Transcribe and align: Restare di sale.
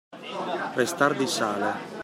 Restare 0.73 1.13
di 1.15 1.27
sale. 1.27 1.99